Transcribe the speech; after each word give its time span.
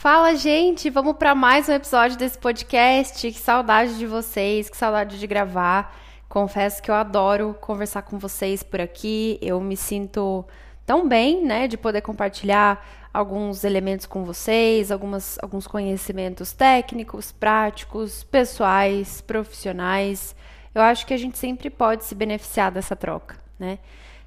Fala, 0.00 0.34
gente! 0.34 0.88
Vamos 0.88 1.16
para 1.18 1.34
mais 1.34 1.68
um 1.68 1.74
episódio 1.74 2.16
desse 2.16 2.38
podcast. 2.38 3.30
Que 3.30 3.38
saudade 3.38 3.98
de 3.98 4.06
vocês, 4.06 4.70
que 4.70 4.74
saudade 4.74 5.20
de 5.20 5.26
gravar. 5.26 5.94
Confesso 6.26 6.82
que 6.82 6.90
eu 6.90 6.94
adoro 6.94 7.54
conversar 7.60 8.00
com 8.00 8.18
vocês 8.18 8.62
por 8.62 8.80
aqui. 8.80 9.38
Eu 9.42 9.60
me 9.60 9.76
sinto 9.76 10.42
tão 10.86 11.06
bem, 11.06 11.44
né, 11.44 11.68
de 11.68 11.76
poder 11.76 12.00
compartilhar 12.00 12.82
alguns 13.12 13.62
elementos 13.62 14.06
com 14.06 14.24
vocês, 14.24 14.90
algumas, 14.90 15.38
alguns 15.42 15.66
conhecimentos 15.66 16.54
técnicos, 16.54 17.30
práticos, 17.30 18.24
pessoais, 18.24 19.20
profissionais. 19.20 20.34
Eu 20.74 20.80
acho 20.80 21.04
que 21.04 21.12
a 21.12 21.18
gente 21.18 21.36
sempre 21.36 21.68
pode 21.68 22.06
se 22.06 22.14
beneficiar 22.14 22.72
dessa 22.72 22.96
troca, 22.96 23.36
né? 23.58 23.78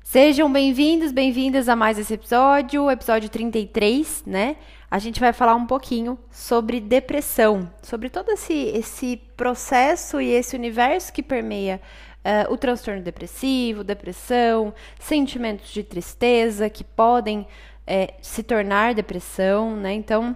Sejam 0.03 0.51
bem-vindos, 0.51 1.13
bem-vindas 1.13 1.69
a 1.69 1.77
mais 1.77 1.97
esse 1.97 2.13
episódio, 2.13 2.91
episódio 2.91 3.29
33, 3.29 4.23
né? 4.27 4.57
A 4.93 4.99
gente 4.99 5.19
vai 5.19 5.33
falar 5.33 5.55
um 5.55 5.65
pouquinho 5.65 6.19
sobre 6.29 6.79
depressão, 6.79 7.67
sobre 7.81 8.11
todo 8.11 8.29
esse, 8.29 8.53
esse 8.53 9.17
processo 9.35 10.21
e 10.21 10.29
esse 10.29 10.55
universo 10.55 11.11
que 11.11 11.23
permeia 11.23 11.81
uh, 12.23 12.53
o 12.53 12.57
transtorno 12.57 13.01
depressivo, 13.01 13.83
depressão, 13.83 14.71
sentimentos 14.99 15.71
de 15.71 15.81
tristeza 15.81 16.69
que 16.69 16.83
podem 16.83 17.47
é, 17.87 18.13
se 18.21 18.43
tornar 18.43 18.93
depressão, 18.93 19.75
né? 19.75 19.93
Então, 19.93 20.35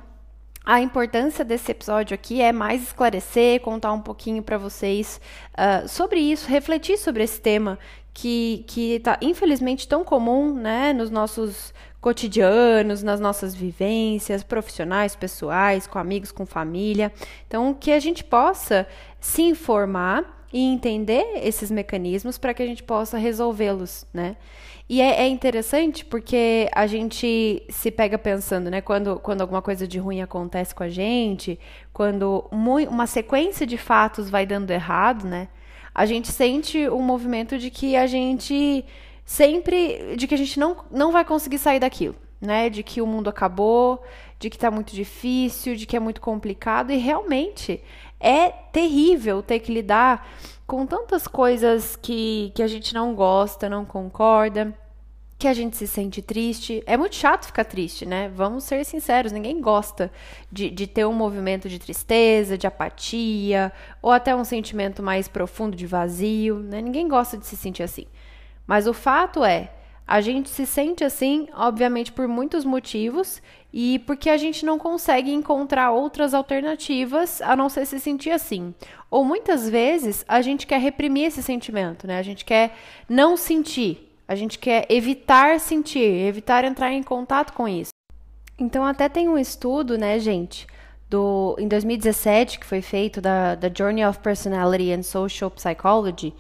a 0.66 0.82
importância 0.82 1.46
desse 1.46 1.72
episódio 1.72 2.16
aqui 2.16 2.42
é 2.42 2.52
mais 2.52 2.82
esclarecer, 2.82 3.62
contar 3.62 3.94
um 3.94 4.02
pouquinho 4.02 4.42
para 4.42 4.58
vocês 4.58 5.22
uh, 5.54 5.88
sobre 5.88 6.20
isso, 6.20 6.50
refletir 6.50 6.98
sobre 6.98 7.24
esse 7.24 7.40
tema 7.40 7.78
que 8.12 8.66
está 8.76 9.20
infelizmente 9.22 9.88
tão 9.88 10.04
comum 10.04 10.52
né, 10.52 10.92
nos 10.92 11.12
nossos 11.12 11.72
cotidianos, 12.00 13.04
nas 13.04 13.20
nossas 13.20 13.56
vivências 13.56 14.44
profissionais, 14.44 15.16
pessoais, 15.16 15.88
com 15.88 16.00
amigos, 16.00 16.32
com 16.32 16.46
família. 16.46 17.12
Então, 17.48 17.74
que 17.74 17.92
a 17.92 18.00
gente 18.00 18.24
possa 18.24 18.88
se 19.20 19.42
informar 19.42 20.46
e 20.54 20.60
entender 20.60 21.26
esses 21.44 21.70
mecanismos 21.70 22.38
para 22.38 22.54
que 22.54 22.64
a 22.64 22.66
gente 22.66 22.84
possa 22.84 23.18
resolvê-los, 23.18 24.06
né? 24.14 24.38
E 24.90 25.02
é, 25.02 25.24
é, 25.24 25.28
interessante 25.28 26.06
porque 26.06 26.70
a 26.74 26.88
gente 26.88 27.62
se 27.70 27.92
pega 27.92 28.18
pensando, 28.18 28.70
né? 28.72 28.80
Quando, 28.80 29.20
quando 29.20 29.42
alguma 29.42 29.62
coisa 29.62 29.86
de 29.86 30.00
ruim 30.00 30.22
acontece 30.22 30.74
com 30.74 30.84
a 30.84 30.88
gente, 30.88 31.60
quando 31.92 32.48
uma 32.50 33.06
sequência 33.06 33.68
de 33.68 33.78
fatos 33.78 34.30
vai 34.30 34.46
dando 34.46 34.72
errado, 34.72 35.26
né? 35.26 35.50
A 35.94 36.06
gente 36.06 36.32
sente 36.32 36.88
um 36.88 37.02
movimento 37.02 37.58
de 37.58 37.70
que 37.70 37.98
a 37.98 38.08
gente 38.08 38.86
sempre. 39.28 40.16
de 40.16 40.26
que 40.26 40.34
a 40.34 40.38
gente 40.38 40.58
não, 40.58 40.78
não 40.90 41.12
vai 41.12 41.26
conseguir 41.26 41.60
sair 41.60 41.80
daquilo, 41.80 42.16
né? 42.40 42.70
De 42.70 42.82
que 42.82 43.02
o 43.02 43.06
mundo 43.06 43.30
acabou, 43.30 44.02
de 44.40 44.50
que 44.50 44.56
está 44.56 44.72
muito 44.72 44.96
difícil, 44.96 45.76
de 45.76 45.86
que 45.86 45.98
é 45.98 46.00
muito 46.00 46.22
complicado. 46.22 46.92
E 46.92 46.98
realmente 46.98 47.84
é 48.20 48.50
terrível 48.50 49.44
ter 49.44 49.60
que 49.60 49.72
lidar 49.72 50.28
com 50.66 50.86
tantas 50.86 51.28
coisas 51.28 51.98
que, 51.98 52.52
que 52.56 52.64
a 52.64 52.68
gente 52.68 52.94
não 52.94 53.14
gosta, 53.14 53.70
não 53.70 53.86
concorda, 53.86 54.74
que 55.38 55.48
a 55.48 55.54
gente 55.54 55.76
se 55.76 55.88
sente 55.88 56.22
triste. 56.22 56.82
É 56.86 56.96
muito 56.96 57.16
chato 57.16 57.46
ficar 57.48 57.66
triste, 57.66 58.06
né? 58.06 58.30
Vamos 58.34 58.64
ser 58.64 58.84
sinceros, 58.86 59.32
ninguém 59.34 59.60
gosta 59.60 60.10
de, 60.52 60.70
de 60.70 60.88
ter 60.88 61.06
um 61.06 61.14
movimento 61.14 61.68
de 61.68 61.80
tristeza, 61.80 62.58
de 62.58 62.66
apatia, 62.66 63.74
ou 64.02 64.12
até 64.12 64.36
um 64.36 64.46
sentimento 64.46 65.04
mais 65.04 65.28
profundo 65.28 65.76
de 65.76 65.86
vazio, 65.86 66.60
né? 66.60 66.82
Ninguém 66.82 67.08
gosta 67.08 67.38
de 67.38 67.46
se 67.46 67.58
sentir 67.58 67.84
assim. 67.84 68.06
Mas 68.68 68.86
o 68.86 68.94
fato 68.94 69.44
é, 69.46 69.72
a 70.06 70.22
gente 70.22 70.50
se 70.50 70.66
sente 70.66 71.04
assim, 71.04 71.48
obviamente, 71.54 72.12
por 72.12 72.28
muitos 72.28 72.64
motivos 72.66 73.42
e 73.74 74.00
porque 74.00 74.30
a 74.30 74.38
gente 74.38 74.66
não 74.66 74.78
consegue 74.78 75.32
encontrar 75.32 75.92
outras 75.92 76.34
alternativas 76.34 77.42
a 77.42 77.56
não 77.56 77.70
ser 77.70 77.86
se 77.86 78.00
sentir 78.00 78.32
assim. 78.32 78.74
Ou 79.10 79.26
muitas 79.26 79.70
vezes 79.70 80.24
a 80.28 80.42
gente 80.42 80.68
quer 80.68 80.80
reprimir 80.80 81.26
esse 81.26 81.42
sentimento, 81.42 82.06
né? 82.06 82.20
A 82.20 82.24
gente 82.24 82.46
quer 82.46 82.76
não 83.10 83.38
sentir, 83.38 84.14
a 84.28 84.36
gente 84.36 84.60
quer 84.60 84.86
evitar 84.90 85.60
sentir, 85.60 86.00
evitar 86.28 86.64
entrar 86.64 86.92
em 86.92 87.04
contato 87.04 87.54
com 87.54 87.68
isso. 87.68 87.92
Então, 88.60 88.84
até 88.84 89.08
tem 89.08 89.30
um 89.30 89.38
estudo, 89.38 89.98
né, 89.98 90.18
gente, 90.20 90.66
do, 91.10 91.56
em 91.60 91.68
2017 91.68 92.60
que 92.60 92.66
foi 92.66 92.82
feito 92.82 93.22
da, 93.22 93.56
da 93.56 93.70
Journey 93.72 94.04
of 94.04 94.20
Personality 94.20 94.92
and 94.92 95.04
Social 95.04 95.52
Psychology 95.52 96.34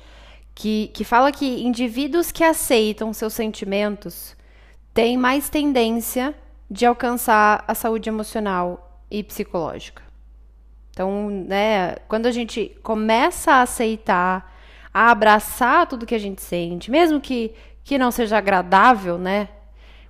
que, 0.57 0.87
que 0.87 1.03
fala 1.03 1.31
que 1.31 1.63
indivíduos 1.63 2.31
que 2.31 2.43
aceitam 2.43 3.13
seus 3.13 3.33
sentimentos 3.33 4.35
têm 4.91 5.15
mais 5.15 5.49
tendência 5.49 6.33
de 6.69 6.83
alcançar 6.83 7.63
a 7.67 7.75
saúde 7.75 8.09
emocional 8.09 8.99
e 9.09 9.21
psicológica. 9.21 10.01
Então, 10.89 11.29
né, 11.29 11.97
quando 12.07 12.25
a 12.25 12.31
gente 12.31 12.75
começa 12.81 13.51
a 13.51 13.61
aceitar, 13.61 14.51
a 14.91 15.11
abraçar 15.11 15.85
tudo 15.85 16.07
que 16.07 16.15
a 16.15 16.19
gente 16.19 16.41
sente, 16.41 16.89
mesmo 16.89 17.21
que, 17.21 17.53
que 17.83 17.99
não 17.99 18.09
seja 18.09 18.39
agradável, 18.39 19.19
né? 19.19 19.49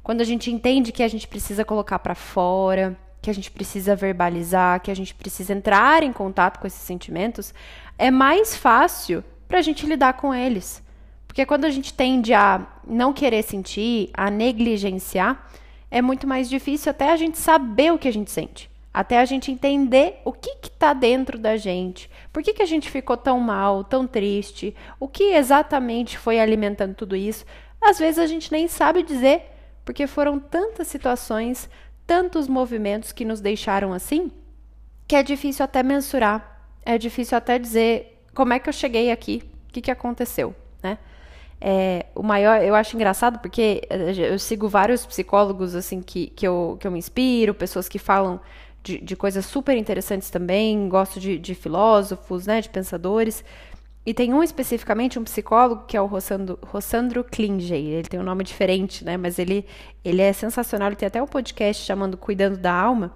Quando 0.02 0.22
a 0.22 0.24
gente 0.24 0.50
entende 0.50 0.94
que 0.94 1.04
a 1.04 1.10
gente 1.10 1.28
precisa 1.28 1.66
colocar 1.66 2.00
para 2.00 2.16
fora, 2.16 2.98
que 3.22 3.30
a 3.30 3.34
gente 3.34 3.52
precisa 3.52 3.98
verbalizar, 3.98 4.80
que 4.80 4.92
a 4.92 4.96
gente 4.96 5.14
precisa 5.14 5.52
entrar 5.52 6.04
em 6.04 6.14
contato 6.14 6.58
com 6.58 6.66
esses 6.68 6.80
sentimentos, 6.80 7.54
é 7.98 8.10
mais 8.10 8.56
fácil 8.56 9.22
para 9.48 9.60
a 9.60 9.62
gente 9.62 9.86
lidar 9.86 10.14
com 10.14 10.34
eles. 10.34 10.84
Porque 11.28 11.46
quando 11.46 11.66
a 11.66 11.70
gente 11.70 11.94
tende 11.94 12.34
a 12.34 12.66
não 12.86 13.14
querer 13.14 13.44
sentir, 13.44 14.10
a 14.14 14.32
negligenciar, 14.32 15.48
é 15.90 16.02
muito 16.02 16.26
mais 16.26 16.50
difícil 16.50 16.90
até 16.90 17.12
a 17.12 17.16
gente 17.16 17.38
saber 17.38 17.94
o 17.94 17.98
que 17.98 18.08
a 18.08 18.14
gente 18.14 18.32
sente. 18.32 18.70
Até 18.94 19.20
a 19.20 19.26
gente 19.26 19.52
entender 19.52 20.20
o 20.26 20.34
que 20.34 20.50
está 20.64 20.94
dentro 20.94 21.38
da 21.38 21.56
gente. 21.56 22.10
Por 22.34 22.42
que, 22.42 22.54
que 22.54 22.64
a 22.64 22.66
gente 22.66 22.90
ficou 22.90 23.16
tão 23.16 23.40
mal, 23.40 23.84
tão 23.84 24.08
triste? 24.08 24.76
O 25.00 25.08
que 25.08 25.36
exatamente 25.36 26.18
foi 26.18 26.40
alimentando 26.40 26.96
tudo 26.96 27.16
isso? 27.16 27.46
Às 27.80 28.00
vezes 28.00 28.18
a 28.18 28.26
gente 28.26 28.52
nem 28.52 28.68
sabe 28.68 29.04
dizer, 29.04 29.44
porque 29.86 30.08
foram 30.08 30.40
tantas 30.40 30.88
situações, 30.88 31.70
tantos 32.08 32.48
movimentos 32.48 33.12
que 33.12 33.24
nos 33.24 33.40
deixaram 33.40 33.94
assim, 33.94 34.32
que 35.08 35.16
é 35.16 35.22
difícil 35.22 35.64
até 35.64 35.84
mensurar. 35.84 36.66
É 36.84 36.98
difícil 36.98 37.38
até 37.38 37.60
dizer 37.60 38.17
como 38.38 38.54
é 38.54 38.60
que 38.60 38.70
eu 38.70 38.74
cheguei 38.74 39.10
aqui? 39.10 39.42
O 39.68 39.74
que, 39.74 39.82
que 39.82 39.90
aconteceu? 39.90 40.54
Né? 40.84 41.00
É, 41.60 42.06
o 42.14 42.22
maior, 42.22 42.62
eu 42.62 42.76
acho 42.76 42.96
engraçado 42.96 43.40
porque 43.40 43.82
eh, 43.90 44.32
eu 44.32 44.38
sigo 44.38 44.70
vários 44.70 45.08
psicólogos 45.08 45.74
assim 45.74 46.04
que, 46.04 46.28
que, 46.28 46.48
eu, 46.48 46.78
que 46.80 46.86
eu 46.86 46.92
me 46.92 47.00
inspiro, 47.00 47.56
pessoas 47.56 47.90
que 47.90 47.98
falam 47.98 48.40
de, 48.84 49.00
de 49.00 49.16
coisas 49.16 49.44
super 49.44 49.76
interessantes 49.76 50.30
também, 50.30 50.88
gosto 50.88 51.20
de, 51.20 51.40
de, 51.40 51.56
filósofos, 51.56 52.46
né, 52.46 52.62
de 52.62 52.70
pensadores. 52.70 53.44
E 54.06 54.14
tem 54.14 54.32
um 54.32 54.44
especificamente, 54.44 55.18
um 55.18 55.24
psicólogo, 55.24 55.86
que 55.88 55.98
é 55.98 56.02
o 56.02 56.06
Rossandro, 56.06 56.60
Rossandro 56.64 57.24
Klinger. 57.24 57.76
Ele 57.76 58.08
tem 58.08 58.20
um 58.20 58.24
nome 58.24 58.44
diferente, 58.44 59.04
né? 59.04 59.18
Mas 59.18 59.38
ele, 59.38 59.66
ele 60.06 60.22
é 60.22 60.32
sensacional. 60.32 60.90
Ele 60.90 60.96
tem 60.96 61.08
até 61.08 61.22
um 61.22 61.28
podcast 61.28 61.84
chamando 61.84 62.16
Cuidando 62.16 62.56
da 62.56 62.72
Alma. 62.72 63.12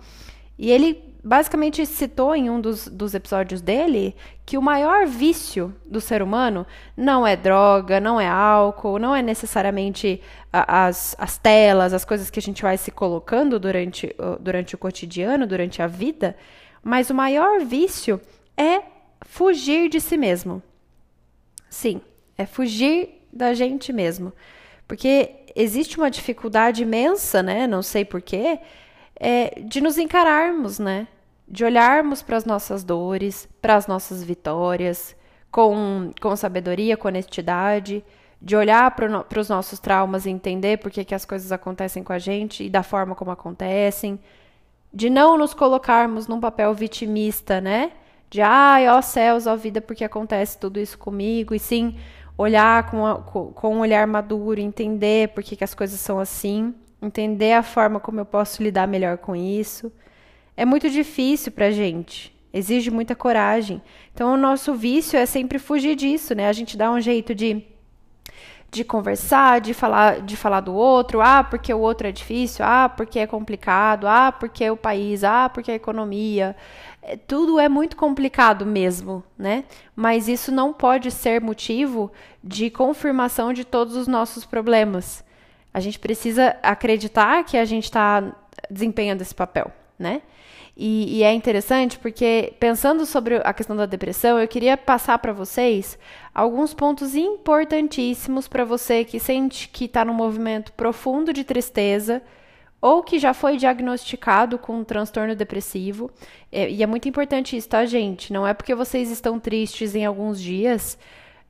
E 0.58 0.70
ele 0.70 1.11
basicamente 1.24 1.86
citou 1.86 2.36
em 2.36 2.50
um 2.50 2.60
dos, 2.60 2.88
dos 2.88 3.14
episódios 3.14 3.62
dele 3.62 4.16
que 4.46 4.58
o 4.58 4.62
maior 4.62 5.06
vício 5.06 5.74
do 5.86 6.02
ser 6.02 6.22
humano 6.22 6.66
não 6.98 7.26
é 7.26 7.36
droga, 7.36 8.00
não 8.00 8.20
é 8.20 8.28
álcool, 8.28 8.98
não 8.98 9.16
é 9.16 9.22
necessariamente 9.22 10.22
as, 10.52 11.16
as 11.20 11.38
telas, 11.38 11.94
as 11.94 12.04
coisas 12.04 12.30
que 12.30 12.40
a 12.40 12.42
gente 12.42 12.62
vai 12.64 12.78
se 12.78 12.92
colocando 12.92 13.60
durante, 13.60 14.16
durante 14.40 14.76
o 14.76 14.78
cotidiano, 14.78 15.46
durante 15.46 15.82
a 15.82 15.88
vida, 15.88 16.36
mas 16.84 17.10
o 17.10 17.14
maior 17.14 17.60
vício 17.62 18.20
é 18.58 18.82
fugir 19.22 19.90
de 19.90 20.02
si 20.02 20.18
mesmo. 20.18 20.62
Sim, 21.70 22.02
é 22.38 22.46
fugir 22.46 23.22
da 23.32 23.54
gente 23.54 23.94
mesmo. 23.94 24.34
Porque 24.88 25.46
existe 25.56 25.98
uma 25.98 26.12
dificuldade 26.12 26.82
imensa, 26.82 27.42
né? 27.42 27.66
Não 27.68 27.82
sei 27.82 28.04
porquê, 28.04 28.60
é, 29.24 29.62
de 29.62 29.80
nos 29.80 30.00
encararmos, 30.00 30.80
né? 30.80 31.08
De 31.48 31.64
olharmos 31.64 32.24
para 32.24 32.38
as 32.38 32.44
nossas 32.44 32.84
dores, 32.84 33.48
para 33.62 33.76
as 33.76 33.86
nossas 33.86 34.24
vitórias, 34.24 35.16
com, 35.52 36.10
com 36.20 36.36
sabedoria, 36.36 36.98
com 36.98 37.08
honestidade, 37.08 38.04
de 38.42 38.56
olhar 38.56 38.90
para 38.96 39.40
os 39.40 39.48
nossos 39.48 39.78
traumas 39.78 40.26
e 40.26 40.32
entender 40.32 40.78
por 40.80 40.90
que, 40.90 41.06
que 41.06 41.14
as 41.14 41.24
coisas 41.24 41.52
acontecem 41.52 42.04
com 42.04 42.12
a 42.12 42.18
gente 42.18 42.64
e 42.64 42.70
da 42.70 42.82
forma 42.82 43.14
como 43.14 43.30
acontecem, 43.30 44.20
de 44.92 45.08
não 45.08 45.38
nos 45.38 45.54
colocarmos 45.54 46.28
num 46.28 46.40
papel 46.40 46.74
vitimista, 46.74 47.62
né? 47.62 47.92
De 48.28 48.42
ai, 48.42 48.90
ó 48.90 49.00
céus, 49.04 49.46
ó 49.46 49.56
vida, 49.56 49.80
porque 49.80 50.04
acontece 50.04 50.58
tudo 50.58 50.80
isso 50.80 50.98
comigo, 50.98 51.54
e 51.54 51.60
sim 51.60 51.96
olhar 52.36 52.90
com, 52.90 53.06
a, 53.06 53.22
com, 53.22 53.54
com 53.54 53.76
um 53.76 53.80
olhar 53.82 54.08
maduro, 54.08 54.60
entender 54.60 55.28
por 55.30 55.44
que, 55.44 55.56
que 55.56 55.64
as 55.64 55.76
coisas 55.76 56.00
são 56.00 56.20
assim 56.20 56.74
entender 57.02 57.54
a 57.54 57.64
forma 57.64 58.00
como 58.00 58.20
eu 58.20 58.26
posso 58.26 58.62
lidar 58.62 58.88
melhor 58.88 59.18
com 59.18 59.36
isso. 59.36 59.92
É 60.56 60.66
muito 60.66 60.90
difícil 60.90 61.52
para 61.52 61.68
a 61.68 61.72
gente, 61.72 62.36
exige 62.54 62.92
muita 62.92 63.16
coragem. 63.16 63.82
Então, 64.14 64.34
o 64.34 64.38
nosso 64.38 64.74
vício 64.74 65.18
é 65.18 65.26
sempre 65.26 65.58
fugir 65.58 65.96
disso, 65.96 66.36
né? 66.36 66.48
A 66.48 66.54
gente 66.54 66.78
dá 66.78 66.92
um 66.92 67.02
jeito 67.02 67.34
de, 67.34 67.66
de 68.70 68.84
conversar, 68.84 69.60
de 69.62 69.74
falar, 69.74 70.22
de 70.22 70.38
falar 70.38 70.60
do 70.60 70.74
outro, 70.74 71.22
ah, 71.22 71.44
porque 71.44 71.74
o 71.74 71.80
outro 71.80 72.08
é 72.08 72.12
difícil, 72.12 72.64
ah, 72.66 72.88
porque 72.90 73.20
é 73.20 73.26
complicado, 73.26 74.08
ah, 74.08 74.32
porque 74.32 74.64
é 74.64 74.72
o 74.72 74.78
país, 74.78 75.24
ah, 75.24 75.50
porque 75.50 75.72
a 75.72 75.76
economia. 75.76 76.56
É, 77.02 77.18
tudo 77.18 77.60
é 77.60 77.68
muito 77.68 77.96
complicado 77.96 78.66
mesmo, 78.66 79.24
né? 79.38 79.64
Mas 79.96 80.28
isso 80.28 80.52
não 80.52 80.72
pode 80.72 81.10
ser 81.10 81.42
motivo 81.42 82.12
de 82.44 82.70
confirmação 82.70 83.52
de 83.54 83.66
todos 83.66 83.96
os 83.96 84.08
nossos 84.08 84.46
problemas. 84.46 85.24
A 85.74 85.80
gente 85.80 86.00
precisa 86.00 86.56
acreditar 86.62 87.44
que 87.44 87.58
a 87.58 87.66
gente 87.66 87.86
está 87.86 88.36
desempenhando 88.70 89.22
esse 89.22 89.34
papel, 89.34 89.72
né? 89.98 90.22
E, 90.76 91.18
e, 91.18 91.24
é 91.24 91.34
interessante 91.34 92.00
porque, 92.00 92.54
pensando 92.60 93.06
sobre 93.06 93.36
a 93.44 93.54
questão 93.54 93.76
da 93.76 93.86
depressão, 93.86 94.40
eu 94.40 94.48
queria 94.48 94.78
passar 94.78 95.20
para 95.20 95.34
vocês 95.34 96.00
alguns 96.34 96.74
pontos 96.74 97.14
importantíssimos 97.14 98.48
para 98.48 98.64
você 98.64 99.04
que 99.04 99.20
sente 99.20 99.68
que 99.68 99.86
está 99.86 100.06
num 100.06 100.14
movimento 100.14 100.72
profundo 100.74 101.34
de 101.34 101.44
tristeza 101.44 102.22
ou 102.82 103.04
que 103.04 103.20
já 103.20 103.34
foi 103.34 103.58
diagnosticado 103.58 104.58
com 104.58 104.80
um 104.80 104.84
transtorno 104.84 105.36
depressivo. 105.36 106.10
É, 106.52 106.70
e 106.70 106.82
é 106.82 106.88
muito 106.88 107.08
importante 107.08 107.56
isso, 107.56 107.70
tá, 107.70 107.86
gente? 107.86 108.34
Não 108.34 108.48
é 108.48 108.54
porque 108.54 108.74
vocês 108.74 109.12
estão 109.12 109.40
tristes 109.40 109.94
em 109.94 110.06
alguns 110.06 110.42
dias. 110.42 110.98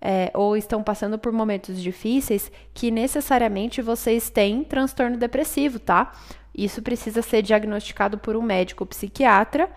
É, 0.03 0.31
ou 0.33 0.57
estão 0.57 0.81
passando 0.81 1.19
por 1.19 1.31
momentos 1.31 1.79
difíceis, 1.79 2.51
que 2.73 2.89
necessariamente 2.89 3.83
vocês 3.83 4.31
têm 4.31 4.63
transtorno 4.63 5.15
depressivo, 5.15 5.77
tá? 5.77 6.11
Isso 6.55 6.81
precisa 6.81 7.21
ser 7.21 7.43
diagnosticado 7.43 8.17
por 8.17 8.35
um 8.35 8.41
médico 8.41 8.83
psiquiatra, 8.85 9.69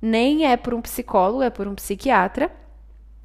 nem 0.00 0.46
é 0.46 0.56
por 0.56 0.72
um 0.72 0.80
psicólogo, 0.80 1.42
é 1.42 1.50
por 1.50 1.66
um 1.66 1.74
psiquiatra. 1.74 2.50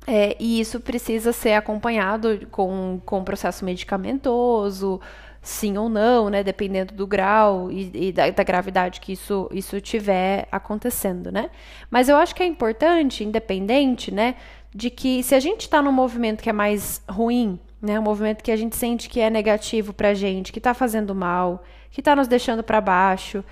É, 0.05 0.37
e 0.39 0.59
isso 0.59 0.79
precisa 0.79 1.33
ser 1.33 1.53
acompanhado 1.53 2.47
com, 2.49 3.01
com 3.05 3.23
processo 3.25 3.65
medicamentoso, 3.65 5.01
sim 5.41 5.77
ou 5.77 5.89
não, 5.89 6.29
né? 6.29 6.43
Dependendo 6.43 6.93
do 6.93 7.05
grau 7.05 7.71
e, 7.71 7.91
e 8.07 8.11
da, 8.11 8.29
da, 8.29 8.43
gravidade 8.43 9.01
que 9.01 9.13
isso, 9.13 9.49
isso 9.51 9.81
tiver 9.81 10.47
acontecendo, 10.51 11.31
né? 11.31 11.49
Mas 11.89 12.07
eu 12.07 12.15
acho 12.15 12.33
que 12.35 12.43
é 12.43 12.45
importante, 12.45 13.23
independente, 13.23 14.13
né? 14.13 14.35
De 14.73 14.89
que 14.89 15.23
se 15.23 15.33
a 15.33 15.39
gente 15.39 15.61
está 15.61 15.81
num 15.81 15.91
movimento 15.91 16.43
que 16.43 16.49
é 16.49 16.53
mais 16.53 17.01
ruim, 17.09 17.59
né? 17.81 17.99
Um 17.99 18.03
movimento 18.03 18.43
que 18.43 18.51
a 18.51 18.55
gente 18.55 18.75
sente 18.75 19.09
que 19.09 19.19
é 19.19 19.29
negativo 19.29 19.93
pra 19.93 20.13
gente, 20.13 20.51
que 20.51 20.59
está 20.59 20.73
fazendo 20.73 21.13
mal, 21.13 21.63
que 21.91 22.01
está 22.01 22.15
nos 22.15 22.27
deixando 22.27 22.63
para 22.63 22.81
baixo. 22.81 23.43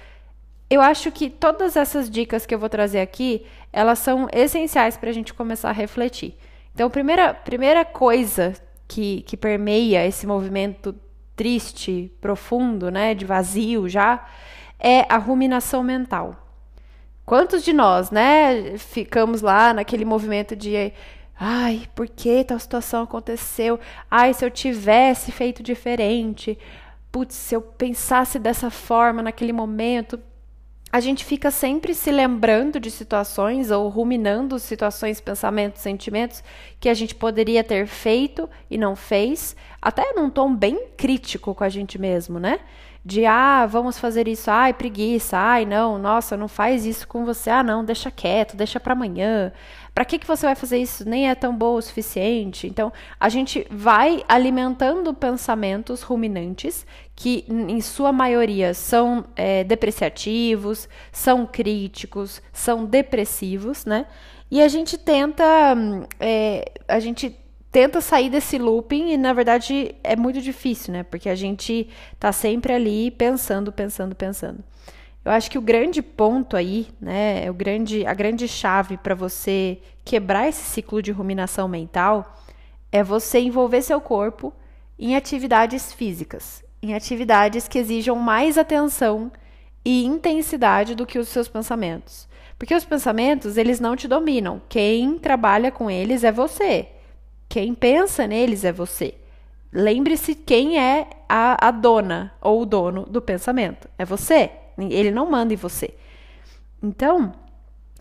Eu 0.70 0.82
acho 0.82 1.12
que 1.12 1.30
todas 1.30 1.76
essas 1.76 2.10
dicas 2.10 2.46
que 2.46 2.54
eu 2.54 2.60
vou 2.60 2.70
trazer 2.70 3.00
aqui, 3.00 3.46
elas 3.72 4.00
são 4.00 4.28
essenciais 4.34 4.98
para 4.98 5.10
a 5.10 5.14
gente 5.14 5.34
começar 5.34 5.70
a 5.70 5.74
refletir. 5.74 6.36
Então, 6.74 6.90
primeira, 6.90 7.34
primeira 7.34 7.86
coisa 7.86 8.54
que, 8.88 9.22
que 9.22 9.38
permeia 9.38 10.06
esse 10.06 10.26
movimento 10.26 10.96
triste, 11.36 12.12
profundo, 12.20 12.90
né, 12.90 13.14
de 13.14 13.26
vazio 13.26 13.88
já, 13.88 14.26
é 14.80 15.06
a 15.08 15.18
ruminação 15.18 15.84
mental. 15.84 16.45
Quantos 17.26 17.64
de 17.64 17.74
nós, 17.74 18.12
né, 18.12 18.78
ficamos 18.78 19.42
lá 19.42 19.74
naquele 19.74 20.06
movimento 20.06 20.56
de 20.56 20.94
ai, 21.38 21.88
por 21.96 22.08
que 22.08 22.44
tal 22.44 22.60
situação 22.60 23.04
aconteceu? 23.04 23.80
Ai, 24.10 24.34
se 24.34 24.46
eu 24.46 24.52
tivesse 24.52 25.32
feito 25.32 25.64
diferente 25.64 26.58
putz, 27.16 27.34
se 27.34 27.56
eu 27.56 27.62
pensasse 27.62 28.38
dessa 28.38 28.70
forma 28.70 29.22
naquele 29.22 29.54
momento, 29.54 30.20
a 30.92 31.00
gente 31.00 31.24
fica 31.24 31.50
sempre 31.50 31.96
se 31.96 32.12
lembrando 32.12 32.78
de 32.78 32.92
situações 32.92 33.72
ou 33.72 33.88
ruminando 33.88 34.60
situações, 34.60 35.22
pensamentos, 35.22 35.82
sentimentos 35.82 36.44
que 36.78 36.90
a 36.90 36.94
gente 36.94 37.16
poderia 37.16 37.64
ter 37.64 37.88
feito 37.88 38.50
e 38.70 38.78
não 38.78 38.98
fez, 38.98 39.56
até 39.82 40.12
num 40.12 40.30
tom 40.30 40.54
bem 40.54 40.88
crítico 40.98 41.56
com 41.56 41.64
a 41.64 41.70
gente 41.70 41.98
mesmo, 41.98 42.38
né? 42.38 42.60
De 43.06 43.24
ah, 43.24 43.68
vamos 43.68 44.00
fazer 44.00 44.28
isso, 44.28 44.50
ai, 44.50 44.74
preguiça, 44.74 45.38
ai, 45.38 45.64
não, 45.64 46.00
nossa, 46.00 46.36
não 46.36 46.48
faz 46.48 46.88
isso 46.88 47.08
com 47.08 47.24
você, 47.24 47.52
ah, 47.52 47.62
não, 47.62 47.86
deixa 47.86 48.10
quieto, 48.10 48.58
deixa 48.58 48.80
para 48.80 48.94
amanhã. 48.94 49.54
Para 49.94 50.04
que, 50.04 50.18
que 50.18 50.26
você 50.26 50.48
vai 50.48 50.56
fazer 50.56 50.80
isso? 50.80 51.08
Nem 51.08 51.30
é 51.30 51.36
tão 51.36 51.56
bom 51.56 51.76
o 51.76 51.82
suficiente. 51.84 52.66
Então, 52.66 52.92
a 53.20 53.30
gente 53.30 53.68
vai 53.70 54.24
alimentando 54.28 55.14
pensamentos 55.14 56.02
ruminantes 56.02 56.84
que, 57.16 57.46
em 57.48 57.80
sua 57.80 58.12
maioria, 58.12 58.74
são 58.74 59.24
é, 59.36 59.64
depreciativos, 59.64 60.90
são 61.12 61.46
críticos, 61.46 62.42
são 62.52 62.86
depressivos, 62.86 63.86
né? 63.86 64.08
E 64.50 64.64
a 64.64 64.68
gente 64.68 64.98
tenta, 64.98 65.46
é, 66.20 66.72
a 66.88 67.00
gente 67.00 67.38
tenta 67.76 68.00
sair 68.00 68.30
desse 68.30 68.58
looping 68.58 69.12
e 69.12 69.18
na 69.18 69.34
verdade 69.34 69.94
é 70.02 70.16
muito 70.16 70.40
difícil, 70.40 70.94
né? 70.94 71.04
Porque 71.04 71.28
a 71.28 71.36
gente 71.36 71.90
tá 72.18 72.32
sempre 72.32 72.72
ali 72.72 73.12
pensando, 73.12 73.70
pensando, 73.70 74.16
pensando. 74.16 74.64
Eu 75.26 75.34
acho 75.34 75.52
que 75.52 75.58
o 75.58 75.62
grande 75.62 76.02
ponto 76.02 76.56
aí, 76.56 76.88
né, 77.02 77.52
o 77.52 77.54
grande, 77.54 78.06
a 78.06 78.14
grande 78.14 78.48
chave 78.48 78.96
para 78.96 79.14
você 79.14 79.82
quebrar 80.06 80.48
esse 80.48 80.64
ciclo 80.64 81.02
de 81.02 81.12
ruminação 81.12 81.68
mental 81.68 82.38
é 82.94 83.04
você 83.04 83.42
envolver 83.42 83.82
seu 83.82 84.00
corpo 84.00 84.54
em 84.98 85.18
atividades 85.18 85.92
físicas, 85.92 86.64
em 86.82 86.94
atividades 86.94 87.68
que 87.68 87.78
exijam 87.78 88.16
mais 88.16 88.58
atenção 88.58 89.30
e 89.84 90.06
intensidade 90.06 90.96
do 90.96 91.06
que 91.06 91.20
os 91.20 91.28
seus 91.28 91.50
pensamentos. 91.50 92.26
Porque 92.58 92.74
os 92.74 92.86
pensamentos, 92.86 93.58
eles 93.58 93.82
não 93.82 93.98
te 93.98 94.08
dominam. 94.08 94.62
Quem 94.70 95.20
trabalha 95.20 95.74
com 95.74 95.92
eles 95.92 96.24
é 96.24 96.32
você. 96.32 96.95
Quem 97.56 97.74
pensa 97.74 98.28
neles 98.28 98.66
é 98.66 98.74
você. 98.74 99.14
Lembre-se 99.72 100.36
quem 100.36 100.78
é 100.78 101.08
a, 101.30 101.70
a 101.70 101.72
dona 101.72 102.34
ou 102.42 102.62
o 102.62 102.66
dono 102.66 103.06
do 103.06 103.22
pensamento. 103.22 103.88
É 103.98 104.04
você. 104.04 104.52
Ele 104.78 105.10
não 105.10 105.32
manda 105.32 105.54
em 105.54 105.56
você. 105.56 105.94
Então, 106.84 107.32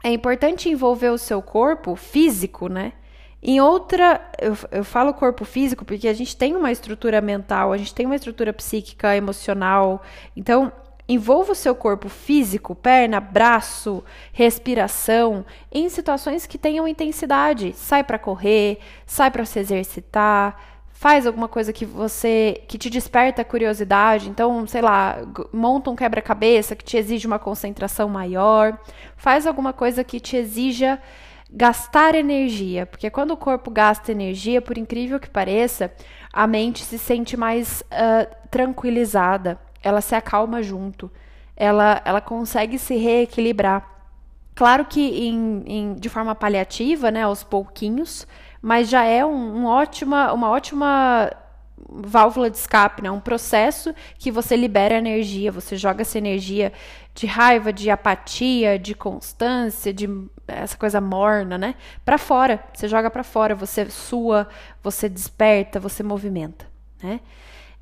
é 0.03 0.11
importante 0.11 0.69
envolver 0.69 1.11
o 1.11 1.17
seu 1.17 1.41
corpo 1.41 1.95
físico, 1.95 2.69
né? 2.69 2.95
Em 3.41 3.61
outra, 3.61 4.29
eu, 4.41 4.57
eu 4.73 4.85
falo 4.85 5.15
corpo 5.15 5.45
físico 5.45 5.85
porque 5.85 6.09
a 6.09 6.15
gente 6.15 6.37
tem 6.37 6.57
uma 6.57 6.73
estrutura 6.73 7.21
mental, 7.21 7.73
a 7.73 7.77
gente 7.77 7.95
tem 7.95 8.07
uma 8.07 8.17
estrutura 8.17 8.53
psíquica, 8.53 9.17
emocional. 9.17 10.03
Então, 10.37 10.73
envolva 11.09 11.53
o 11.53 11.55
seu 11.55 11.75
corpo 11.75 12.09
físico, 12.09 12.75
perna, 12.75 13.21
braço, 13.21 14.03
respiração, 14.33 15.45
em 15.71 15.89
situações 15.89 16.47
que 16.47 16.59
tenham 16.59 16.89
intensidade. 16.89 17.73
Sai 17.75 18.03
para 18.03 18.19
correr, 18.19 18.79
sai 19.07 19.31
para 19.31 19.45
se 19.45 19.59
exercitar, 19.59 20.59
faz 20.91 21.27
alguma 21.27 21.49
coisa 21.49 21.73
que 21.73 21.85
você 21.85 22.63
que 22.67 22.79
te 22.79 22.89
desperta 22.89 23.45
curiosidade, 23.45 24.31
então, 24.31 24.67
sei 24.67 24.81
lá, 24.81 25.19
monta 25.53 25.91
um 25.91 25.97
quebra-cabeça 25.97 26.75
que 26.75 26.85
te 26.85 26.97
exige 26.97 27.27
uma 27.27 27.39
concentração 27.39 28.09
maior, 28.09 28.79
faz 29.17 29.47
alguma 29.47 29.73
coisa 29.73 30.03
que 30.03 30.19
te 30.19 30.37
exija 30.37 30.99
gastar 31.51 32.15
energia, 32.15 32.87
porque 32.87 33.11
quando 33.11 33.33
o 33.33 33.37
corpo 33.37 33.71
gasta 33.71 34.11
energia, 34.11 34.63
por 34.63 34.79
incrível 34.79 35.21
que 35.21 35.29
pareça, 35.29 35.93
a 36.33 36.47
mente 36.47 36.83
se 36.83 36.99
sente 36.99 37.37
mais 37.37 37.83
uh, 37.83 38.49
tranquilizada, 38.51 39.59
ela 39.85 40.01
se 40.01 40.15
acalma 40.15 40.63
junto, 40.63 41.11
ela, 41.55 42.03
ela 42.05 42.21
consegue 42.21 42.79
se 42.79 42.97
reequilibrar. 42.97 43.89
Claro 44.55 44.85
que 44.85 45.01
em, 45.29 45.63
em, 45.67 45.95
de 45.95 46.09
forma 46.09 46.35
paliativa, 46.35 47.11
né, 47.11 47.23
aos 47.23 47.45
pouquinhos, 47.45 48.27
mas 48.63 48.89
já 48.89 49.05
é 49.05 49.25
um, 49.25 49.59
um 49.59 49.67
ótima, 49.67 50.33
uma 50.33 50.49
ótima 50.49 51.31
válvula 51.87 52.51
de 52.51 52.57
escape, 52.57 53.03
né? 53.03 53.11
Um 53.11 53.21
processo 53.21 53.95
que 54.19 54.31
você 54.31 54.57
libera 54.57 54.95
energia, 54.95 55.53
você 55.53 55.77
joga 55.77 56.03
essa 56.03 56.19
energia 56.19 56.73
de 57.15 57.27
raiva, 57.27 57.73
de 57.73 57.91
apatia, 57.91 58.79
de 58.79 58.95
constância, 58.95 59.93
de 59.93 60.09
essa 60.49 60.77
coisa 60.77 61.01
morna, 61.01 61.59
né? 61.59 61.75
Para 62.05 62.19
fora, 62.19 62.65
você 62.73 62.89
joga 62.89 63.11
para 63.11 63.23
fora, 63.23 63.55
você 63.55 63.89
sua, 63.91 64.49
você 64.83 65.09
desperta, 65.09 65.79
você 65.79 66.03
movimenta, 66.03 66.67
né? 67.03 67.21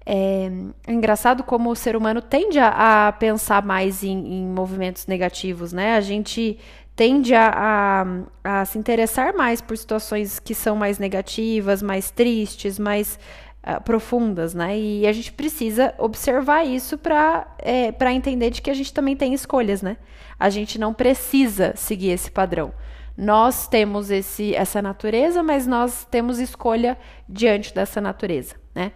É, 0.04 0.50
é 0.86 0.92
engraçado 0.92 1.44
como 1.44 1.70
o 1.70 1.76
ser 1.76 1.96
humano 1.96 2.20
tende 2.20 2.58
a, 2.58 3.08
a 3.08 3.12
pensar 3.12 3.64
mais 3.64 4.02
em, 4.02 4.10
em 4.10 4.46
movimentos 4.46 5.06
negativos, 5.06 5.72
né? 5.72 5.96
A 5.96 6.00
gente 6.00 6.58
tende 6.94 7.34
a, 7.34 8.04
a, 8.44 8.60
a, 8.60 8.64
se 8.64 8.78
interessar 8.78 9.34
mais 9.34 9.60
por 9.60 9.76
situações 9.76 10.38
que 10.38 10.54
são 10.54 10.76
mais 10.76 10.98
negativas, 10.98 11.82
mais 11.82 12.10
tristes, 12.10 12.78
mais 12.78 13.18
uh, 13.66 13.80
profundas, 13.82 14.54
né? 14.54 14.78
E 14.78 15.06
a 15.06 15.12
gente 15.12 15.32
precisa 15.32 15.94
observar 15.98 16.64
isso 16.64 16.98
para 16.98 17.46
é, 17.58 17.94
entender 18.12 18.50
de 18.50 18.60
que 18.60 18.70
a 18.70 18.74
gente 18.74 18.92
também 18.92 19.16
tem 19.16 19.32
escolhas, 19.32 19.82
né? 19.82 19.96
A 20.38 20.50
gente 20.50 20.78
não 20.78 20.92
precisa 20.92 21.72
seguir 21.76 22.10
esse 22.10 22.30
padrão. 22.30 22.72
Nós 23.16 23.68
temos 23.68 24.10
esse, 24.10 24.54
essa 24.54 24.82
natureza, 24.82 25.42
mas 25.42 25.66
nós 25.66 26.04
temos 26.10 26.38
escolha 26.38 26.98
diante 27.28 27.74
dessa 27.74 28.00
natureza, 28.00 28.56
né? 28.74 28.92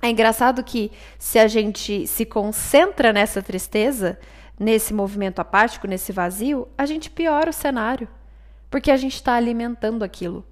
É 0.00 0.08
engraçado 0.08 0.62
que 0.62 0.92
se 1.18 1.38
a 1.38 1.48
gente 1.48 2.06
se 2.06 2.24
concentra 2.24 3.12
nessa 3.12 3.42
tristeza, 3.42 4.18
nesse 4.58 4.94
movimento 4.94 5.40
apático, 5.40 5.86
nesse 5.86 6.12
vazio, 6.12 6.68
a 6.78 6.86
gente 6.86 7.10
piora 7.10 7.50
o 7.50 7.52
cenário, 7.52 8.08
porque 8.70 8.90
a 8.90 8.96
gente 8.96 9.14
está 9.14 9.34
alimentando 9.34 10.04
aquilo. 10.04 10.44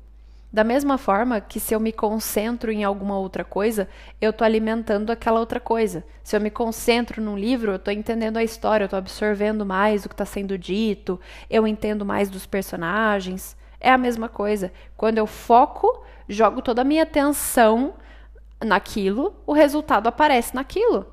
Da 0.52 0.64
mesma 0.64 0.96
forma 0.96 1.40
que 1.40 1.60
se 1.60 1.74
eu 1.74 1.80
me 1.80 1.92
concentro 1.92 2.72
em 2.72 2.82
alguma 2.82 3.18
outra 3.18 3.44
coisa, 3.44 3.88
eu 4.20 4.30
estou 4.30 4.44
alimentando 4.44 5.10
aquela 5.10 5.38
outra 5.38 5.60
coisa. 5.60 6.04
Se 6.24 6.34
eu 6.34 6.40
me 6.40 6.50
concentro 6.50 7.22
num 7.22 7.36
livro, 7.36 7.72
eu 7.72 7.76
estou 7.76 7.92
entendendo 7.92 8.38
a 8.38 8.44
história, 8.44 8.84
eu 8.84 8.86
estou 8.86 8.98
absorvendo 8.98 9.66
mais 9.66 10.04
o 10.04 10.08
que 10.08 10.14
está 10.14 10.24
sendo 10.24 10.56
dito, 10.56 11.20
eu 11.50 11.66
entendo 11.66 12.06
mais 12.06 12.30
dos 12.30 12.46
personagens. 12.46 13.56
É 13.78 13.90
a 13.90 13.98
mesma 13.98 14.28
coisa. 14.28 14.72
Quando 14.96 15.18
eu 15.18 15.26
foco, 15.26 16.02
jogo 16.28 16.62
toda 16.62 16.80
a 16.80 16.84
minha 16.84 17.02
atenção 17.02 17.94
naquilo, 18.64 19.34
o 19.46 19.52
resultado 19.52 20.06
aparece 20.06 20.54
naquilo. 20.54 21.06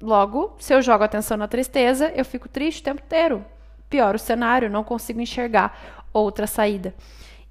Logo, 0.00 0.54
se 0.58 0.74
eu 0.74 0.82
jogo 0.82 1.04
atenção 1.04 1.36
na 1.36 1.48
tristeza, 1.48 2.12
eu 2.14 2.24
fico 2.24 2.48
triste 2.48 2.80
o 2.80 2.84
tempo 2.84 3.02
inteiro. 3.04 3.44
Pior 3.88 4.14
o 4.14 4.18
cenário, 4.18 4.68
não 4.68 4.84
consigo 4.84 5.20
enxergar 5.20 6.04
outra 6.12 6.46
saída. 6.46 6.94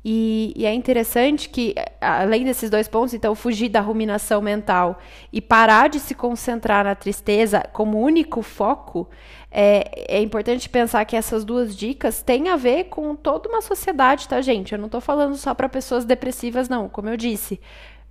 E, 0.08 0.54
e, 0.56 0.68
é 0.68 0.74
interessante 0.74 1.50
que, 1.50 1.74
além 2.00 2.44
desses 2.44 2.70
dois 2.70 2.88
pontos, 2.88 3.16
então, 3.16 3.34
fugir 3.34 3.70
da 3.70 3.82
ruminação 3.82 4.40
mental 4.40 5.00
e 5.34 5.42
parar 5.42 5.90
de 5.90 6.00
se 6.00 6.14
concentrar 6.14 6.86
na 6.86 6.94
tristeza 6.94 7.64
como 7.74 8.00
único 8.00 8.44
foco, 8.44 9.10
é, 9.50 10.18
é 10.18 10.22
importante 10.22 10.70
pensar 10.70 11.04
que 11.06 11.16
essas 11.16 11.44
duas 11.44 11.76
dicas 11.76 12.22
têm 12.22 12.50
a 12.50 12.56
ver 12.56 12.84
com 12.84 13.16
toda 13.16 13.50
uma 13.50 13.64
sociedade, 13.64 14.28
tá, 14.28 14.40
gente? 14.42 14.74
Eu 14.74 14.78
não 14.78 14.86
estou 14.86 15.02
falando 15.02 15.36
só 15.38 15.56
para 15.56 15.68
pessoas 15.68 16.06
depressivas, 16.06 16.70
não. 16.70 16.88
Como 16.88 17.10
eu 17.10 17.18
disse, 17.18 17.60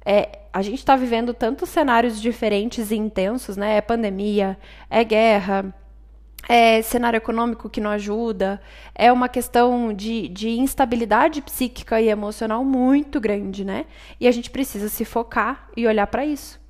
é, 0.04 0.40
a 0.52 0.62
gente 0.62 0.78
está 0.78 0.96
vivendo 0.96 1.32
tantos 1.32 1.68
cenários 1.68 2.20
diferentes 2.20 2.90
e 2.90 2.96
intensos, 2.96 3.56
né? 3.56 3.76
É 3.76 3.80
pandemia, 3.80 4.58
é 4.88 5.02
guerra 5.02 5.74
é 6.48 6.82
cenário 6.82 7.16
econômico 7.16 7.70
que 7.70 7.80
não 7.80 7.90
ajuda, 7.90 8.60
é 8.94 9.10
uma 9.12 9.28
questão 9.28 9.92
de, 9.92 10.28
de 10.28 10.50
instabilidade 10.50 11.40
psíquica 11.40 12.00
e 12.00 12.08
emocional 12.08 12.64
muito 12.64 13.20
grande, 13.20 13.64
né? 13.64 13.86
E 14.20 14.28
a 14.28 14.30
gente 14.30 14.50
precisa 14.50 14.88
se 14.88 15.04
focar 15.04 15.68
e 15.76 15.86
olhar 15.86 16.06
para 16.06 16.24
isso. 16.24 16.60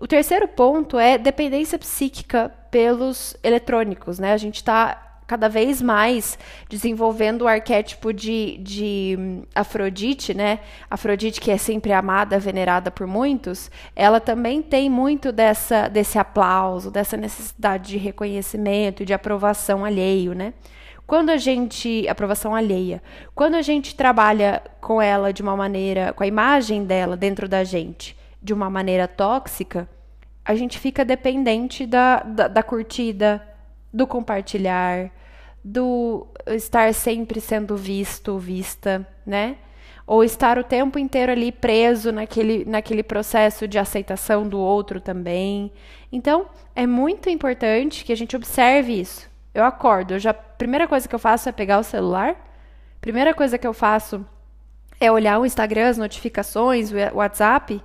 O 0.00 0.06
terceiro 0.06 0.46
ponto 0.46 0.98
é 0.98 1.18
dependência 1.18 1.78
psíquica 1.78 2.52
pelos 2.70 3.36
eletrônicos, 3.42 4.18
né? 4.18 4.32
A 4.32 4.36
gente 4.36 4.56
está 4.56 5.07
cada 5.28 5.46
vez 5.46 5.82
mais 5.82 6.38
desenvolvendo 6.70 7.42
o 7.42 7.48
arquétipo 7.48 8.14
de, 8.14 8.56
de 8.62 9.14
hum, 9.18 9.42
Afrodite, 9.54 10.32
né? 10.32 10.60
Afrodite, 10.90 11.38
que 11.38 11.50
é 11.50 11.58
sempre 11.58 11.92
amada, 11.92 12.38
venerada 12.38 12.90
por 12.90 13.06
muitos, 13.06 13.70
ela 13.94 14.20
também 14.20 14.62
tem 14.62 14.88
muito 14.88 15.30
dessa, 15.30 15.86
desse 15.86 16.18
aplauso, 16.18 16.90
dessa 16.90 17.14
necessidade 17.14 17.90
de 17.90 17.98
reconhecimento, 17.98 19.04
de 19.04 19.12
aprovação 19.12 19.84
alheio, 19.84 20.32
né? 20.32 20.54
Quando 21.06 21.28
a 21.28 21.36
gente. 21.36 22.08
aprovação 22.08 22.54
alheia. 22.54 23.02
Quando 23.34 23.54
a 23.54 23.62
gente 23.62 23.94
trabalha 23.94 24.62
com 24.80 25.00
ela 25.00 25.30
de 25.30 25.42
uma 25.42 25.54
maneira. 25.54 26.14
com 26.14 26.22
a 26.22 26.26
imagem 26.26 26.84
dela 26.84 27.16
dentro 27.18 27.46
da 27.46 27.64
gente 27.64 28.16
de 28.42 28.54
uma 28.54 28.70
maneira 28.70 29.06
tóxica, 29.06 29.86
a 30.42 30.54
gente 30.54 30.78
fica 30.78 31.04
dependente 31.04 31.84
da, 31.84 32.20
da, 32.20 32.48
da 32.48 32.62
curtida, 32.62 33.46
do 33.92 34.06
compartilhar, 34.06 35.10
do 35.68 36.26
estar 36.46 36.94
sempre 36.94 37.40
sendo 37.40 37.76
visto, 37.76 38.38
vista, 38.38 39.06
né? 39.26 39.56
Ou 40.06 40.24
estar 40.24 40.58
o 40.58 40.64
tempo 40.64 40.98
inteiro 40.98 41.30
ali 41.30 41.52
preso 41.52 42.10
naquele, 42.10 42.64
naquele 42.64 43.02
processo 43.02 43.68
de 43.68 43.78
aceitação 43.78 44.48
do 44.48 44.58
outro 44.58 44.98
também. 44.98 45.70
Então, 46.10 46.46
é 46.74 46.86
muito 46.86 47.28
importante 47.28 48.02
que 48.02 48.12
a 48.12 48.16
gente 48.16 48.34
observe 48.34 48.98
isso. 48.98 49.28
Eu 49.52 49.62
acordo, 49.64 50.14
eu 50.14 50.18
já, 50.18 50.30
a 50.30 50.34
primeira 50.34 50.88
coisa 50.88 51.06
que 51.06 51.14
eu 51.14 51.18
faço 51.18 51.50
é 51.50 51.52
pegar 51.52 51.78
o 51.78 51.84
celular. 51.84 52.34
Primeira 52.98 53.34
coisa 53.34 53.58
que 53.58 53.66
eu 53.66 53.74
faço 53.74 54.24
é 54.98 55.12
olhar 55.12 55.38
o 55.38 55.44
Instagram, 55.44 55.90
as 55.90 55.98
notificações, 55.98 56.90
o 56.90 57.16
WhatsApp. 57.16 57.82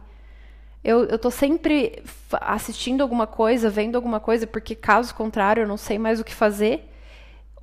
Eu, 0.81 1.03
eu 1.05 1.19
tô 1.19 1.29
sempre 1.29 2.01
assistindo 2.31 3.01
alguma 3.01 3.27
coisa, 3.27 3.69
vendo 3.69 3.97
alguma 3.97 4.21
coisa, 4.21 4.47
porque 4.47 4.73
caso 4.73 5.13
contrário 5.13 5.63
eu 5.63 5.67
não 5.67 5.77
sei 5.77 5.99
mais 5.99 6.21
o 6.21 6.23
que 6.23 6.33
fazer 6.33 6.92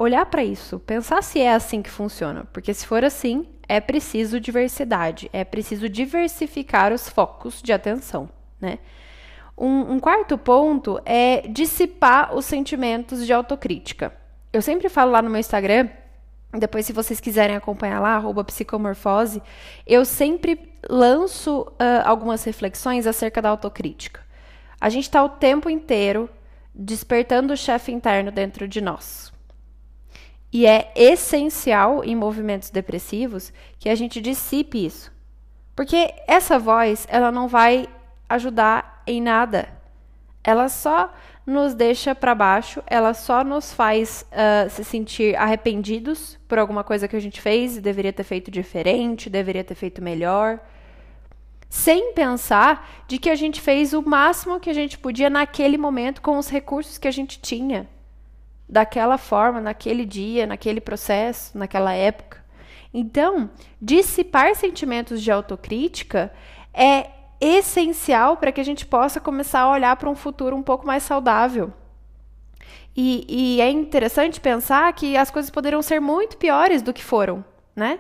olhar 0.02 0.25
para 0.26 0.42
isso, 0.42 0.78
pensar 0.80 1.23
se 1.23 1.40
é 1.40 1.52
assim 1.52 1.83
que 1.83 1.90
funciona, 1.90 2.47
porque 2.54 2.73
se 2.73 2.87
for 2.87 3.04
assim, 3.04 3.47
é 3.69 3.80
preciso 3.80 4.40
diversidade, 4.40 5.28
é 5.30 5.45
preciso 5.45 5.90
diversificar 5.90 6.90
os 6.90 7.07
focos 7.07 7.61
de 7.61 7.71
atenção, 7.71 8.28
né? 8.59 8.78
Um, 9.57 9.92
um 9.92 10.00
quarto 10.00 10.38
ponto 10.38 10.99
é 11.04 11.42
dissipar 11.47 12.35
os 12.35 12.47
sentimentos 12.47 13.26
de 13.26 13.33
autocrítica. 13.33 14.11
Eu 14.50 14.62
sempre 14.62 14.88
falo 14.88 15.11
lá 15.11 15.21
no 15.21 15.28
meu 15.28 15.38
Instagram, 15.38 15.90
depois 16.50 16.87
se 16.87 16.95
vocês 16.95 17.21
quiserem 17.21 17.54
acompanhar 17.54 18.00
lá, 18.00 18.23
psicomorfose, 18.42 19.42
eu 19.87 20.07
sempre 20.07 20.73
lanço 20.88 21.61
uh, 21.61 22.07
algumas 22.07 22.42
reflexões 22.42 23.07
acerca 23.07 23.42
da 23.42 23.50
autocrítica. 23.50 24.23
A 24.80 24.88
gente 24.88 25.04
está 25.04 25.23
o 25.23 25.28
tempo 25.28 25.69
inteiro 25.69 26.30
despertando 26.75 27.52
o 27.52 27.57
chefe 27.57 27.92
interno 27.92 28.33
dentro 28.33 28.66
de 28.66 28.80
nós. 28.80 29.30
E 30.52 30.66
é 30.66 30.92
essencial 30.97 32.02
em 32.04 32.16
movimentos 32.16 32.71
depressivos 32.71 33.52
que 33.78 33.88
a 33.88 33.95
gente 33.95 34.21
dissipe 34.21 34.85
isso. 34.85 35.12
Porque 35.76 36.12
essa 36.26 36.59
voz, 36.59 37.07
ela 37.09 37.30
não 37.30 37.47
vai 37.47 37.88
ajudar 38.28 39.02
em 39.07 39.21
nada. 39.21 39.69
Ela 40.42 40.69
só 40.69 41.12
nos 41.47 41.75
deixa 41.75 42.14
para 42.14 42.35
baixo, 42.35 42.83
ela 42.87 43.14
só 43.14 43.45
nos 43.45 43.73
faz 43.73 44.26
uh, 44.30 44.69
se 44.71 44.85
sentir 44.85 45.37
arrependidos 45.37 46.38
por 46.49 46.59
alguma 46.59 46.83
coisa 46.83 47.09
que 47.09 47.16
a 47.16 47.21
gente 47.21 47.40
fez 47.40 47.76
e 47.76 47.80
deveria 47.80 48.12
ter 48.12 48.25
feito 48.25 48.50
diferente, 48.50 49.30
deveria 49.30 49.64
ter 49.64 49.75
feito 49.75 50.02
melhor. 50.02 50.59
Sem 51.69 52.12
pensar 52.12 53.04
de 53.07 53.19
que 53.19 53.30
a 53.30 53.37
gente 53.37 53.61
fez 53.61 53.92
o 53.92 54.02
máximo 54.02 54.59
que 54.59 54.71
a 54.71 54.75
gente 54.75 54.99
podia 54.99 55.30
naquele 55.30 55.78
momento 55.78 56.21
com 56.21 56.37
os 56.37 56.49
recursos 56.49 56.99
que 56.99 57.07
a 57.07 57.12
gente 57.12 57.40
tinha 57.40 57.88
daquela 58.70 59.18
forma, 59.18 59.60
naquele 59.60 60.06
dia, 60.06 60.46
naquele 60.46 60.80
processo, 60.80 61.58
naquela 61.58 61.92
época. 61.92 62.38
Então, 62.94 63.50
dissipar 63.82 64.54
sentimentos 64.54 65.20
de 65.20 65.30
autocrítica 65.30 66.32
é 66.72 67.08
essencial 67.40 68.36
para 68.36 68.52
que 68.52 68.60
a 68.60 68.64
gente 68.64 68.86
possa 68.86 69.18
começar 69.20 69.60
a 69.62 69.70
olhar 69.70 69.96
para 69.96 70.08
um 70.08 70.14
futuro 70.14 70.54
um 70.54 70.62
pouco 70.62 70.86
mais 70.86 71.02
saudável. 71.02 71.72
E, 72.96 73.24
e, 73.28 73.60
é 73.60 73.70
interessante 73.70 74.40
pensar 74.40 74.92
que 74.92 75.16
as 75.16 75.30
coisas 75.30 75.50
poderiam 75.50 75.82
ser 75.82 76.00
muito 76.00 76.36
piores 76.36 76.82
do 76.82 76.92
que 76.92 77.02
foram, 77.02 77.44
né? 77.74 77.98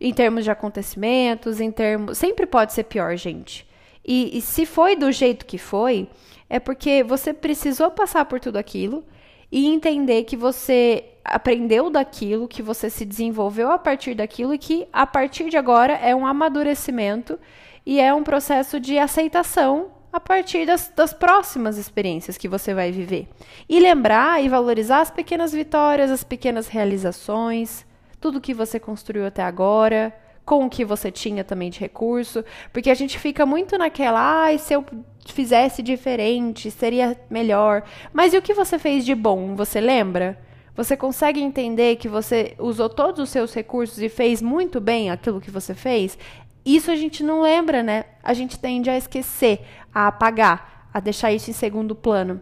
Em 0.00 0.12
termos 0.14 0.44
de 0.44 0.50
acontecimentos, 0.50 1.60
em 1.60 1.70
termos. 1.70 2.16
Sempre 2.16 2.46
pode 2.46 2.72
ser 2.72 2.84
pior, 2.84 3.16
gente. 3.16 3.66
E, 4.04 4.38
e 4.38 4.40
se 4.40 4.64
foi 4.64 4.94
do 4.94 5.10
jeito 5.10 5.44
que 5.46 5.58
foi, 5.58 6.08
é 6.48 6.60
porque 6.60 7.02
você 7.02 7.32
precisou 7.34 7.90
passar 7.90 8.24
por 8.26 8.38
tudo 8.38 8.56
aquilo 8.56 9.04
e 9.50 9.66
entender 9.66 10.24
que 10.24 10.36
você 10.36 11.04
aprendeu 11.24 11.90
daquilo, 11.90 12.48
que 12.48 12.62
você 12.62 12.88
se 12.88 13.04
desenvolveu 13.04 13.70
a 13.70 13.78
partir 13.78 14.14
daquilo 14.14 14.54
e 14.54 14.58
que 14.58 14.86
a 14.92 15.06
partir 15.06 15.48
de 15.48 15.56
agora 15.56 15.94
é 15.94 16.14
um 16.14 16.26
amadurecimento 16.26 17.38
e 17.84 18.00
é 18.00 18.12
um 18.14 18.22
processo 18.22 18.78
de 18.78 18.98
aceitação 18.98 19.90
a 20.12 20.20
partir 20.20 20.64
das, 20.66 20.90
das 20.94 21.12
próximas 21.12 21.76
experiências 21.76 22.38
que 22.38 22.48
você 22.48 22.72
vai 22.72 22.90
viver. 22.90 23.28
E 23.68 23.78
lembrar 23.78 24.42
e 24.42 24.48
valorizar 24.48 25.00
as 25.00 25.10
pequenas 25.10 25.52
vitórias, 25.52 26.10
as 26.10 26.24
pequenas 26.24 26.68
realizações, 26.68 27.84
tudo 28.20 28.40
que 28.40 28.54
você 28.54 28.80
construiu 28.80 29.26
até 29.26 29.42
agora 29.42 30.12
com 30.46 30.64
o 30.64 30.70
que 30.70 30.84
você 30.84 31.10
tinha 31.10 31.42
também 31.42 31.68
de 31.68 31.80
recurso, 31.80 32.44
porque 32.72 32.88
a 32.88 32.94
gente 32.94 33.18
fica 33.18 33.44
muito 33.44 33.76
naquela, 33.76 34.44
ai, 34.44 34.54
ah, 34.54 34.58
se 34.58 34.72
eu 34.72 34.86
fizesse 35.26 35.82
diferente, 35.82 36.70
seria 36.70 37.18
melhor. 37.28 37.82
Mas 38.12 38.32
e 38.32 38.38
o 38.38 38.42
que 38.42 38.54
você 38.54 38.78
fez 38.78 39.04
de 39.04 39.12
bom? 39.12 39.56
Você 39.56 39.80
lembra? 39.80 40.38
Você 40.76 40.96
consegue 40.96 41.40
entender 41.40 41.96
que 41.96 42.08
você 42.08 42.54
usou 42.60 42.88
todos 42.88 43.20
os 43.20 43.30
seus 43.30 43.52
recursos 43.52 44.00
e 44.00 44.08
fez 44.08 44.40
muito 44.40 44.80
bem 44.80 45.10
aquilo 45.10 45.40
que 45.40 45.50
você 45.50 45.74
fez? 45.74 46.16
Isso 46.64 46.92
a 46.92 46.96
gente 46.96 47.24
não 47.24 47.42
lembra, 47.42 47.82
né? 47.82 48.04
A 48.22 48.32
gente 48.32 48.56
tende 48.56 48.88
a 48.88 48.96
esquecer, 48.96 49.66
a 49.92 50.06
apagar, 50.06 50.88
a 50.94 51.00
deixar 51.00 51.32
isso 51.32 51.50
em 51.50 51.54
segundo 51.54 51.94
plano. 51.94 52.40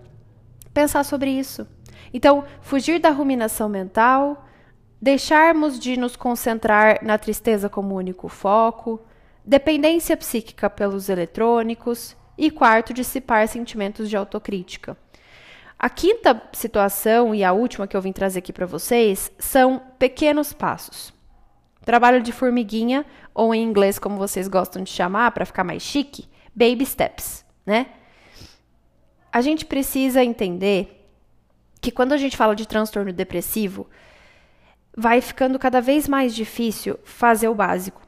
Pensar 0.75 1.05
sobre 1.05 1.31
isso. 1.31 1.67
Então, 2.13 2.45
fugir 2.61 2.99
da 2.99 3.11
ruminação 3.11 3.69
mental, 3.69 4.44
deixarmos 5.05 5.79
de 5.79 5.99
nos 5.99 6.17
concentrar 6.17 6.99
na 7.03 7.19
tristeza 7.19 7.69
como 7.69 7.95
único 7.95 8.27
foco, 8.27 8.99
dependência 9.45 10.17
psíquica 10.17 10.71
pelos 10.71 11.11
eletrônicos 11.11 12.17
e 12.39 12.51
quarto, 12.51 12.95
dissipar 12.95 13.47
sentimentos 13.47 14.09
de 14.09 14.17
autocrítica. 14.17 14.97
A 15.79 15.91
quinta 15.91 16.43
situação 16.55 17.35
e 17.35 17.45
a 17.45 17.53
última 17.53 17.87
que 17.87 17.95
eu 17.95 18.01
vim 18.01 18.13
trazer 18.13 18.39
aqui 18.39 18.51
para 18.51 18.65
vocês 18.65 19.31
são 19.39 19.83
pequenos 19.99 20.55
passos. 20.55 21.13
Trabalho 21.85 22.23
de 22.23 22.33
formiguinha, 22.33 23.05
ou 23.35 23.55
em 23.55 23.63
inglês, 23.63 23.99
como 23.99 24.17
vocês 24.17 24.49
gostam 24.49 24.83
de 24.83 24.89
chamar, 24.89 25.33
para 25.33 25.45
ficar 25.45 25.65
mais 25.65 25.83
chique, 25.83 26.27
baby 26.55 26.87
steps, 26.87 27.45
né? 27.67 27.89
A 29.31 29.43
gente 29.43 29.67
precisa 29.67 30.25
entender 30.25 31.07
que 31.79 31.91
quando 31.91 32.15
a 32.15 32.17
gente 32.17 32.39
fala 32.39 32.57
de 32.57 32.67
transtorno 32.67 33.13
depressivo, 33.13 33.87
vai 34.97 35.21
ficando 35.21 35.59
cada 35.59 35.81
vez 35.81 36.09
mais 36.09 36.35
difícil 36.35 36.99
fazer 37.05 37.49
o 37.49 37.55
básico. 37.55 38.01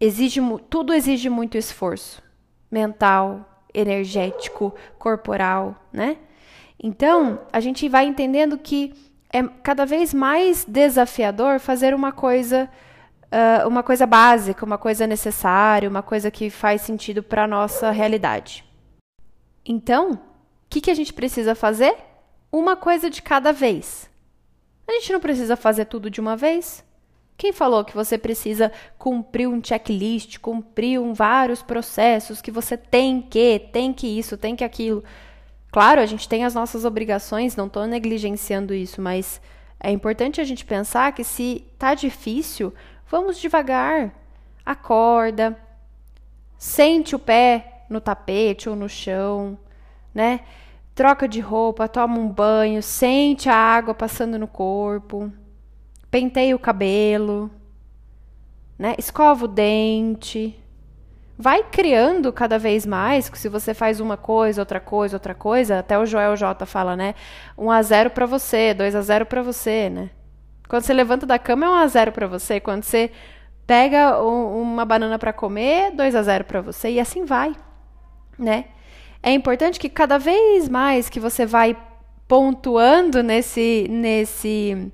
exige 0.00 0.40
tudo 0.68 0.92
exige 0.92 1.28
muito 1.28 1.56
esforço 1.56 2.22
mental, 2.70 3.62
energético, 3.72 4.74
corporal, 4.98 5.76
né? 5.92 6.16
Então, 6.82 7.40
a 7.52 7.60
gente 7.60 7.88
vai 7.88 8.04
entendendo 8.04 8.58
que 8.58 8.92
é 9.32 9.42
cada 9.62 9.86
vez 9.86 10.12
mais 10.12 10.64
desafiador 10.64 11.58
fazer 11.60 11.94
uma 11.94 12.12
coisa 12.12 12.68
uh, 13.34 13.68
uma 13.68 13.82
coisa 13.82 14.06
básica, 14.06 14.64
uma 14.64 14.78
coisa 14.78 15.06
necessária, 15.06 15.88
uma 15.88 16.02
coisa 16.02 16.30
que 16.30 16.50
faz 16.50 16.82
sentido 16.82 17.22
para 17.22 17.44
a 17.44 17.48
nossa 17.48 17.90
realidade. 17.90 18.64
Então, 19.64 20.12
o 20.12 20.18
que, 20.68 20.80
que 20.80 20.90
a 20.90 20.94
gente 20.94 21.12
precisa 21.12 21.54
fazer? 21.54 21.96
Uma 22.52 22.76
coisa 22.76 23.10
de 23.10 23.22
cada 23.22 23.52
vez. 23.52 24.08
A 24.86 24.92
gente 24.92 25.12
não 25.12 25.20
precisa 25.20 25.56
fazer 25.56 25.86
tudo 25.86 26.10
de 26.10 26.20
uma 26.20 26.36
vez. 26.36 26.84
Quem 27.36 27.52
falou 27.52 27.84
que 27.84 27.94
você 27.94 28.16
precisa 28.16 28.70
cumprir 28.96 29.48
um 29.48 29.62
checklist, 29.62 30.38
cumprir 30.38 31.00
um, 31.00 31.12
vários 31.12 31.62
processos, 31.62 32.40
que 32.40 32.50
você 32.50 32.76
tem 32.76 33.20
que, 33.20 33.58
tem 33.58 33.92
que 33.92 34.06
isso, 34.06 34.36
tem 34.36 34.54
que 34.54 34.62
aquilo? 34.62 35.02
Claro, 35.72 36.00
a 36.00 36.06
gente 36.06 36.28
tem 36.28 36.44
as 36.44 36.54
nossas 36.54 36.84
obrigações, 36.84 37.56
não 37.56 37.66
estou 37.66 37.86
negligenciando 37.86 38.72
isso, 38.72 39.02
mas 39.02 39.40
é 39.80 39.90
importante 39.90 40.40
a 40.40 40.44
gente 40.44 40.64
pensar 40.64 41.12
que 41.12 41.24
se 41.24 41.64
tá 41.76 41.94
difícil, 41.94 42.72
vamos 43.10 43.38
devagar. 43.38 44.14
Acorda, 44.64 45.58
sente 46.56 47.16
o 47.16 47.18
pé 47.18 47.84
no 47.90 48.00
tapete 48.00 48.68
ou 48.68 48.76
no 48.76 48.88
chão, 48.88 49.58
né? 50.14 50.40
Troca 50.94 51.26
de 51.26 51.40
roupa, 51.40 51.88
toma 51.88 52.18
um 52.18 52.28
banho, 52.28 52.82
sente 52.82 53.48
a 53.48 53.56
água 53.56 53.94
passando 53.94 54.38
no 54.38 54.46
corpo 54.46 55.32
penteia 56.14 56.54
o 56.54 56.60
cabelo, 56.60 57.50
né? 58.78 58.94
Escova 58.96 59.46
o 59.46 59.48
dente. 59.48 60.56
Vai 61.36 61.64
criando 61.64 62.32
cada 62.32 62.56
vez 62.56 62.86
mais, 62.86 63.28
se 63.34 63.48
você 63.48 63.74
faz 63.74 63.98
uma 63.98 64.16
coisa, 64.16 64.62
outra 64.62 64.78
coisa, 64.78 65.16
outra 65.16 65.34
coisa, 65.34 65.80
até 65.80 65.98
o 65.98 66.06
Joel 66.06 66.36
J 66.36 66.64
fala, 66.66 66.94
né? 66.94 67.16
1 67.58 67.68
a 67.68 67.82
0 67.82 68.10
para 68.10 68.26
você, 68.26 68.72
2 68.72 68.94
a 68.94 69.02
0 69.02 69.26
para 69.26 69.42
você, 69.42 69.90
né? 69.90 70.10
Quando 70.68 70.84
você 70.84 70.92
levanta 70.92 71.26
da 71.26 71.36
cama 71.36 71.66
é 71.66 71.68
1 71.68 71.74
a 71.74 71.86
0 71.88 72.12
para 72.12 72.28
você, 72.28 72.60
quando 72.60 72.84
você 72.84 73.10
pega 73.66 74.22
um, 74.22 74.62
uma 74.62 74.84
banana 74.84 75.18
para 75.18 75.32
comer, 75.32 75.90
2 75.96 76.14
a 76.14 76.22
0 76.22 76.44
para 76.44 76.60
você 76.60 76.90
e 76.90 77.00
assim 77.00 77.24
vai, 77.24 77.56
né? 78.38 78.66
É 79.26 79.32
importante 79.32 79.80
que 79.80 79.88
cada 79.88 80.18
vez 80.18 80.68
mais 80.68 81.08
que 81.08 81.18
você 81.18 81.46
vai 81.46 81.74
pontuando 82.28 83.22
nesse 83.22 83.86
nesse 83.88 84.92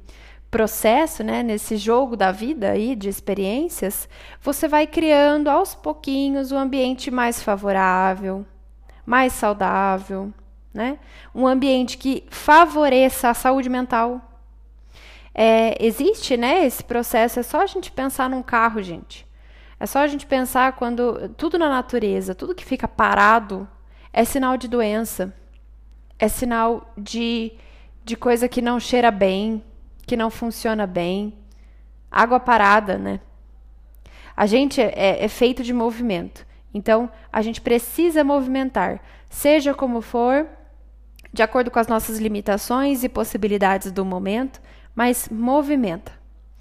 processo, 0.49 1.25
né, 1.25 1.43
nesse 1.43 1.77
jogo 1.77 2.17
da 2.17 2.31
vida 2.31 2.71
aí 2.71 2.95
de 2.95 3.09
experiências, 3.09 4.09
você 4.41 4.69
vai 4.69 4.87
criando 4.87 5.49
aos 5.49 5.75
pouquinhos 5.75 6.53
um 6.53 6.59
ambiente 6.59 7.11
mais 7.11 7.43
favorável, 7.43 8.47
mais 9.05 9.33
saudável, 9.33 10.33
né? 10.73 11.01
Um 11.35 11.45
ambiente 11.45 11.99
que 11.99 12.23
favoreça 12.31 13.31
a 13.31 13.35
saúde 13.35 13.69
mental. 13.69 14.21
É, 15.35 15.77
existe, 15.85 16.37
né, 16.37 16.65
esse 16.65 16.85
processo, 16.85 17.41
é 17.41 17.43
só 17.43 17.63
a 17.63 17.67
gente 17.67 17.91
pensar 17.91 18.31
num 18.31 18.45
carro, 18.45 18.81
gente. 18.81 19.27
É 19.81 19.87
só 19.87 19.99
a 19.99 20.07
gente 20.07 20.25
pensar 20.25 20.75
quando 20.75 21.29
tudo 21.31 21.59
na 21.59 21.69
natureza, 21.69 22.33
tudo 22.33 22.55
que 22.55 22.65
fica 22.65 22.87
parado 22.87 23.69
é 24.13 24.25
sinal 24.25 24.57
de 24.57 24.69
doença. 24.69 25.35
É 26.19 26.29
sinal 26.29 26.93
de, 26.97 27.53
de 28.05 28.17
coisa 28.17 28.49
que 28.49 28.61
não 28.61 28.79
cheira 28.79 29.11
bem, 29.11 29.63
que 30.07 30.17
não 30.17 30.31
funciona 30.31 30.87
bem. 30.87 31.35
Água 32.11 32.41
parada, 32.41 32.99
né? 32.99 33.21
A 34.37 34.47
gente 34.47 34.81
é, 34.81 35.25
é 35.25 35.29
feito 35.29 35.63
de 35.63 35.73
movimento. 35.73 36.47
Então, 36.73 37.11
a 37.33 37.43
gente 37.43 37.61
precisa 37.61 38.23
movimentar, 38.23 39.01
seja 39.29 39.75
como 39.75 40.01
for, 40.01 40.47
de 41.33 41.43
acordo 41.43 41.71
com 41.71 41.79
as 41.79 41.89
nossas 41.89 42.19
limitações 42.19 43.03
e 43.03 43.09
possibilidades 43.09 43.91
do 43.91 44.05
momento, 44.05 44.61
mas 44.95 45.29
movimenta. 45.29 46.13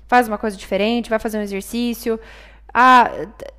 Faz 0.08 0.28
uma 0.28 0.38
coisa 0.38 0.58
diferente, 0.58 1.10
vai 1.10 1.20
fazer 1.20 1.38
um 1.38 1.44
exercício. 1.44 2.20
Ah, 2.74 3.10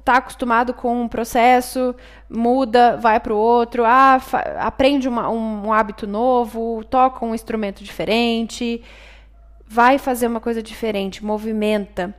tá 0.05 0.16
acostumado 0.16 0.73
com 0.73 1.03
um 1.03 1.09
processo, 1.09 1.94
muda, 2.29 2.96
vai 2.96 3.18
para 3.20 3.35
o 3.35 3.37
outro. 3.37 3.85
Ah, 3.85 4.20
aprende 4.59 5.09
uma, 5.09 5.29
um, 5.29 5.66
um 5.66 5.73
hábito 5.73 6.07
novo, 6.07 6.85
toca 6.85 7.25
um 7.25 7.35
instrumento 7.35 7.83
diferente 7.83 8.83
vai 9.73 9.99
fazer 9.99 10.27
uma 10.27 10.40
coisa 10.40 10.61
diferente, 10.61 11.25
movimenta, 11.25 12.12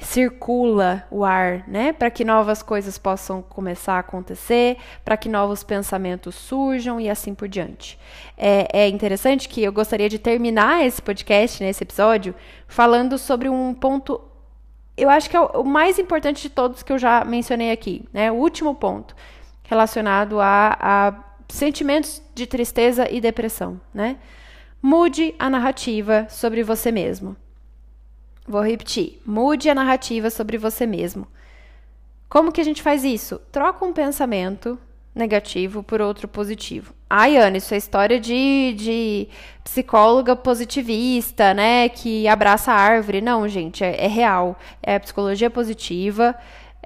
circula 0.00 1.06
o 1.12 1.24
ar, 1.24 1.62
né? 1.68 1.92
Para 1.92 2.10
que 2.10 2.24
novas 2.24 2.60
coisas 2.60 2.98
possam 2.98 3.40
começar 3.40 3.94
a 3.94 3.98
acontecer, 4.00 4.76
para 5.04 5.16
que 5.16 5.28
novos 5.28 5.62
pensamentos 5.62 6.34
surjam 6.34 7.00
e 7.00 7.08
assim 7.08 7.36
por 7.36 7.46
diante. 7.46 7.96
É, 8.36 8.80
é, 8.80 8.88
interessante 8.88 9.48
que 9.48 9.62
eu 9.62 9.72
gostaria 9.72 10.08
de 10.08 10.18
terminar 10.18 10.84
esse 10.84 11.00
podcast, 11.00 11.62
nesse 11.62 11.84
episódio, 11.84 12.34
falando 12.66 13.16
sobre 13.16 13.48
um 13.48 13.72
ponto. 13.72 14.20
Eu 14.98 15.08
acho 15.08 15.30
que 15.30 15.36
é 15.36 15.40
o 15.40 15.64
mais 15.64 15.98
importante 15.98 16.42
de 16.42 16.50
todos 16.50 16.82
que 16.82 16.92
eu 16.92 16.98
já 16.98 17.24
mencionei 17.24 17.70
aqui, 17.70 18.04
né? 18.12 18.32
O 18.32 18.34
último 18.34 18.74
ponto 18.74 19.14
relacionado 19.62 20.40
a, 20.40 20.76
a 20.80 21.24
sentimentos 21.48 22.20
de 22.34 22.46
tristeza 22.46 23.08
e 23.10 23.20
depressão, 23.20 23.80
né? 23.94 24.16
Mude 24.82 25.34
a 25.38 25.48
narrativa 25.48 26.26
sobre 26.28 26.62
você 26.62 26.90
mesmo. 26.90 27.36
Vou 28.46 28.62
repetir. 28.62 29.20
Mude 29.24 29.70
a 29.70 29.74
narrativa 29.74 30.30
sobre 30.30 30.58
você 30.58 30.86
mesmo. 30.86 31.28
Como 32.28 32.50
que 32.50 32.60
a 32.60 32.64
gente 32.64 32.82
faz 32.82 33.04
isso? 33.04 33.40
Troca 33.52 33.84
um 33.84 33.92
pensamento 33.92 34.78
negativo 35.14 35.82
por 35.82 36.00
outro 36.00 36.26
positivo. 36.26 36.94
Ai, 37.10 37.36
Ana, 37.36 37.56
isso 37.56 37.72
é 37.72 37.76
história 37.76 38.20
de, 38.20 38.74
de 38.76 39.28
psicóloga 39.64 40.36
positivista, 40.36 41.54
né? 41.54 41.88
Que 41.88 42.28
abraça 42.28 42.72
a 42.72 42.76
árvore. 42.76 43.20
Não, 43.20 43.48
gente, 43.48 43.82
é, 43.82 44.04
é 44.04 44.08
real. 44.08 44.58
É 44.82 44.98
psicologia 44.98 45.48
positiva. 45.48 46.34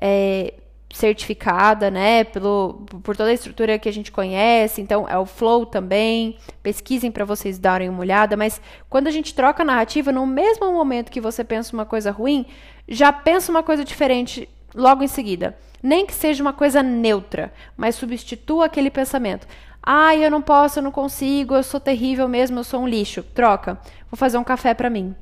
É, 0.00 0.54
certificada, 0.92 1.90
né, 1.90 2.22
pelo, 2.22 2.84
por 3.02 3.16
toda 3.16 3.30
a 3.30 3.32
estrutura 3.32 3.78
que 3.78 3.88
a 3.88 3.92
gente 3.92 4.12
conhece, 4.12 4.80
então 4.80 5.08
é 5.08 5.16
o 5.16 5.24
flow 5.24 5.64
também, 5.64 6.36
pesquisem 6.62 7.10
para 7.10 7.24
vocês 7.24 7.58
darem 7.58 7.88
uma 7.88 8.00
olhada, 8.00 8.36
mas 8.36 8.60
quando 8.90 9.06
a 9.06 9.10
gente 9.10 9.34
troca 9.34 9.62
a 9.62 9.66
narrativa, 9.66 10.12
no 10.12 10.26
mesmo 10.26 10.70
momento 10.70 11.10
que 11.10 11.20
você 11.20 11.42
pensa 11.42 11.72
uma 11.72 11.86
coisa 11.86 12.10
ruim, 12.10 12.44
já 12.86 13.10
pensa 13.10 13.50
uma 13.50 13.62
coisa 13.62 13.84
diferente 13.84 14.48
logo 14.74 15.02
em 15.02 15.08
seguida. 15.08 15.56
Nem 15.82 16.06
que 16.06 16.14
seja 16.14 16.42
uma 16.42 16.52
coisa 16.52 16.82
neutra, 16.82 17.52
mas 17.76 17.96
substitua 17.96 18.66
aquele 18.66 18.90
pensamento. 18.90 19.46
Ah, 19.82 20.14
eu 20.14 20.30
não 20.30 20.40
posso, 20.40 20.78
eu 20.78 20.82
não 20.82 20.92
consigo, 20.92 21.54
eu 21.54 21.62
sou 21.62 21.80
terrível 21.80 22.28
mesmo, 22.28 22.60
eu 22.60 22.64
sou 22.64 22.80
um 22.80 22.88
lixo. 22.88 23.22
Troca. 23.22 23.78
Vou 24.10 24.16
fazer 24.16 24.38
um 24.38 24.44
café 24.44 24.74
para 24.74 24.88
mim. 24.88 25.14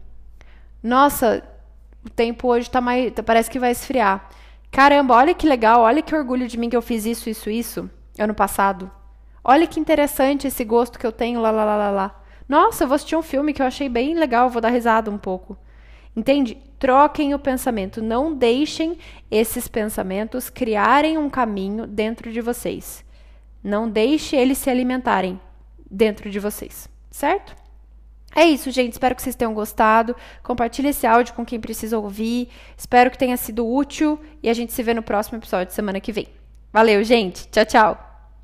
Nossa, 0.82 1.42
o 2.04 2.10
tempo 2.10 2.48
hoje 2.48 2.70
tá 2.70 2.80
mais, 2.80 3.12
parece 3.24 3.50
que 3.50 3.58
vai 3.58 3.70
esfriar. 3.70 4.28
Caramba, 4.70 5.14
olha 5.14 5.34
que 5.34 5.46
legal, 5.46 5.80
olha 5.82 6.02
que 6.02 6.14
orgulho 6.14 6.46
de 6.46 6.58
mim 6.58 6.68
que 6.68 6.76
eu 6.76 6.82
fiz 6.82 7.04
isso, 7.04 7.28
isso, 7.28 7.50
isso 7.50 7.90
ano 8.18 8.34
passado. 8.34 8.90
Olha 9.42 9.66
que 9.66 9.80
interessante 9.80 10.46
esse 10.46 10.64
gosto 10.64 10.98
que 10.98 11.06
eu 11.06 11.12
tenho, 11.12 11.40
lá, 11.40 11.50
lá, 11.50 11.64
lá, 11.64 11.76
lá, 11.76 11.90
lá. 11.90 12.22
Nossa, 12.48 12.84
eu 12.84 12.88
vou 12.88 12.94
assistir 12.94 13.16
um 13.16 13.22
filme 13.22 13.52
que 13.52 13.62
eu 13.62 13.66
achei 13.66 13.88
bem 13.88 14.14
legal, 14.14 14.50
vou 14.50 14.60
dar 14.60 14.70
risada 14.70 15.10
um 15.10 15.18
pouco. 15.18 15.56
Entende? 16.14 16.58
Troquem 16.78 17.34
o 17.34 17.38
pensamento, 17.38 18.02
não 18.02 18.34
deixem 18.34 18.98
esses 19.30 19.68
pensamentos 19.68 20.50
criarem 20.50 21.16
um 21.16 21.30
caminho 21.30 21.86
dentro 21.86 22.32
de 22.32 22.40
vocês. 22.40 23.04
Não 23.62 23.88
deixe 23.88 24.36
eles 24.36 24.58
se 24.58 24.70
alimentarem 24.70 25.40
dentro 25.90 26.30
de 26.30 26.38
vocês, 26.38 26.88
certo? 27.10 27.54
É 28.34 28.44
isso, 28.44 28.70
gente. 28.70 28.92
Espero 28.92 29.14
que 29.14 29.22
vocês 29.22 29.34
tenham 29.34 29.52
gostado. 29.52 30.14
Compartilhe 30.42 30.88
esse 30.88 31.06
áudio 31.06 31.34
com 31.34 31.44
quem 31.44 31.60
precisa 31.60 31.98
ouvir. 31.98 32.48
Espero 32.76 33.10
que 33.10 33.18
tenha 33.18 33.36
sido 33.36 33.66
útil 33.66 34.20
e 34.42 34.48
a 34.48 34.54
gente 34.54 34.72
se 34.72 34.82
vê 34.82 34.94
no 34.94 35.02
próximo 35.02 35.38
episódio 35.38 35.74
semana 35.74 36.00
que 36.00 36.12
vem. 36.12 36.28
Valeu, 36.72 37.02
gente. 37.02 37.48
Tchau, 37.48 37.64
tchau. 37.64 38.09